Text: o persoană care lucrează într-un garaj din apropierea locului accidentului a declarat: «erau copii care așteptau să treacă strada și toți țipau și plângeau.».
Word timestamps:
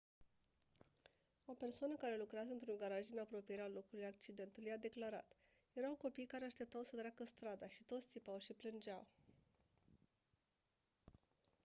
o 1.45 1.51
persoană 1.53 1.95
care 1.95 2.17
lucrează 2.17 2.51
într-un 2.51 2.75
garaj 2.79 3.07
din 3.07 3.19
apropierea 3.19 3.67
locului 3.67 4.05
accidentului 4.05 4.71
a 4.71 4.77
declarat: 4.77 5.35
«erau 5.73 5.93
copii 5.93 6.25
care 6.25 6.45
așteptau 6.45 6.83
să 6.83 6.95
treacă 6.95 7.23
strada 7.25 7.67
și 7.67 7.83
toți 7.83 8.07
țipau 8.07 8.39
și 8.39 8.53
plângeau.». 8.53 9.07